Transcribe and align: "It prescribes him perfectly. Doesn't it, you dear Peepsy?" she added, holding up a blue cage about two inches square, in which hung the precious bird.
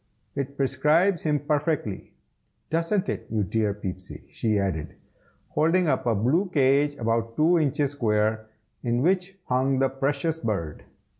"It 0.33 0.57
prescribes 0.57 1.21
him 1.21 1.41
perfectly. 1.41 2.11
Doesn't 2.71 3.07
it, 3.07 3.27
you 3.29 3.43
dear 3.43 3.71
Peepsy?" 3.75 4.23
she 4.31 4.57
added, 4.57 4.95
holding 5.49 5.87
up 5.87 6.07
a 6.07 6.15
blue 6.15 6.49
cage 6.51 6.95
about 6.95 7.35
two 7.37 7.59
inches 7.59 7.91
square, 7.91 8.47
in 8.81 9.03
which 9.03 9.37
hung 9.45 9.77
the 9.77 9.89
precious 9.89 10.39
bird. 10.39 10.85